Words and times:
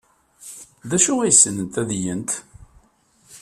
D 0.89 0.91
acu 0.95 1.13
ay 1.19 1.33
ssnent 1.35 1.75
ad 1.81 1.89
gent? 2.03 2.31